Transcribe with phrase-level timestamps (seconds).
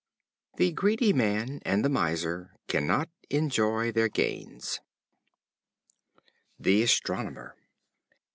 [0.55, 4.79] The greedy man and the miser cannot enjoy their gains.
[6.59, 7.55] The Astronomer.